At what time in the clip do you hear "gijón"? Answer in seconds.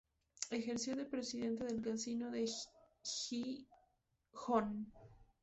3.03-4.91